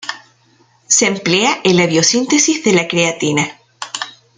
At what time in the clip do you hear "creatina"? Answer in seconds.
2.87-3.47